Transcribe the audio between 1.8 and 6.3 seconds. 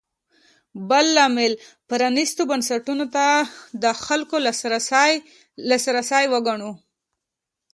پرانېستو بنسټونو ته د خلکو لاسرسی